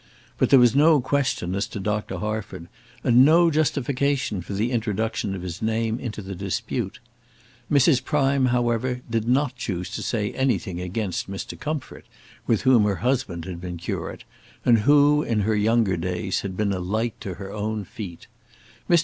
But 0.39 0.49
there 0.49 0.57
was 0.57 0.75
no 0.75 0.99
question 0.99 1.53
as 1.53 1.67
to 1.67 1.79
Dr. 1.79 2.17
Harford, 2.17 2.69
and 3.03 3.23
no 3.23 3.51
justification 3.51 4.41
for 4.41 4.53
the 4.53 4.71
introduction 4.71 5.35
of 5.35 5.43
his 5.43 5.61
name 5.61 5.99
into 5.99 6.23
the 6.23 6.33
dispute. 6.33 6.99
Mrs. 7.71 8.03
Prime, 8.03 8.47
however, 8.47 9.01
did 9.07 9.27
not 9.27 9.55
choose 9.55 9.91
to 9.91 10.01
say 10.01 10.31
anything 10.33 10.81
against 10.81 11.29
Mr. 11.29 11.55
Comfort, 11.59 12.07
with 12.47 12.63
whom 12.63 12.83
her 12.85 12.95
husband 13.05 13.45
had 13.45 13.61
been 13.61 13.77
curate, 13.77 14.23
and 14.65 14.79
who, 14.79 15.21
in 15.21 15.41
her 15.41 15.55
younger 15.55 15.95
days, 15.97 16.41
had 16.41 16.57
been 16.57 16.73
a 16.73 16.79
light 16.79 17.21
to 17.21 17.35
her 17.35 17.53
own 17.53 17.85
feet. 17.85 18.25
Mr. 18.89 18.99